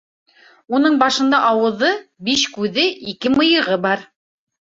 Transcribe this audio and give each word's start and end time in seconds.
—Уның 0.77 0.95
башында 1.03 1.41
ауыҙы, 1.49 1.91
биш 2.29 2.45
күҙе, 2.55 2.85
ике 3.13 3.33
мыйығы 3.35 3.77
бар. 3.87 4.05